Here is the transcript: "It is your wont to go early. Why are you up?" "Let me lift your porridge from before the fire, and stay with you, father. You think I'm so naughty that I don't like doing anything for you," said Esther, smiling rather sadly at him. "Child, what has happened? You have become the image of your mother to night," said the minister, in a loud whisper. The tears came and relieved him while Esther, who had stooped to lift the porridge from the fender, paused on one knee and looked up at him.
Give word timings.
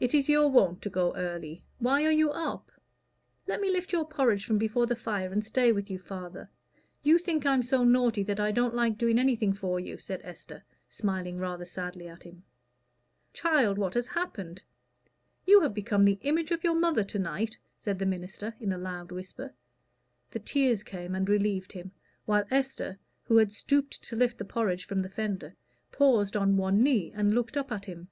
"It 0.00 0.12
is 0.12 0.28
your 0.28 0.50
wont 0.50 0.82
to 0.82 0.90
go 0.90 1.14
early. 1.16 1.62
Why 1.78 2.04
are 2.04 2.12
you 2.12 2.30
up?" 2.30 2.70
"Let 3.46 3.58
me 3.58 3.70
lift 3.70 3.90
your 3.90 4.06
porridge 4.06 4.44
from 4.44 4.58
before 4.58 4.84
the 4.84 4.94
fire, 4.94 5.32
and 5.32 5.42
stay 5.42 5.72
with 5.72 5.90
you, 5.90 5.98
father. 5.98 6.50
You 7.02 7.16
think 7.16 7.46
I'm 7.46 7.62
so 7.62 7.82
naughty 7.82 8.22
that 8.24 8.38
I 8.38 8.52
don't 8.52 8.74
like 8.74 8.98
doing 8.98 9.18
anything 9.18 9.54
for 9.54 9.80
you," 9.80 9.96
said 9.96 10.20
Esther, 10.24 10.62
smiling 10.90 11.38
rather 11.38 11.64
sadly 11.64 12.06
at 12.06 12.24
him. 12.24 12.42
"Child, 13.32 13.78
what 13.78 13.94
has 13.94 14.08
happened? 14.08 14.62
You 15.46 15.62
have 15.62 15.72
become 15.72 16.04
the 16.04 16.18
image 16.20 16.50
of 16.50 16.62
your 16.62 16.74
mother 16.78 17.02
to 17.04 17.18
night," 17.18 17.56
said 17.78 17.98
the 17.98 18.04
minister, 18.04 18.52
in 18.60 18.74
a 18.74 18.78
loud 18.78 19.10
whisper. 19.10 19.54
The 20.32 20.38
tears 20.38 20.82
came 20.82 21.14
and 21.14 21.26
relieved 21.30 21.72
him 21.72 21.92
while 22.26 22.44
Esther, 22.50 22.98
who 23.22 23.38
had 23.38 23.54
stooped 23.54 24.02
to 24.02 24.16
lift 24.16 24.36
the 24.36 24.44
porridge 24.44 24.84
from 24.86 25.00
the 25.00 25.08
fender, 25.08 25.56
paused 25.92 26.36
on 26.36 26.58
one 26.58 26.82
knee 26.82 27.10
and 27.14 27.34
looked 27.34 27.56
up 27.56 27.72
at 27.72 27.86
him. 27.86 28.08